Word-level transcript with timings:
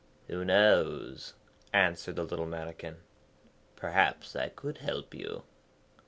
'Who 0.29 0.43
knows,' 0.43 1.33
answered 1.71 2.15
the 2.15 2.23
little 2.23 2.47
Mannikin. 2.47 3.01
'Perhaps 3.75 4.35
I 4.35 4.49
could 4.49 4.79
help 4.79 5.13
you.' 5.13 5.43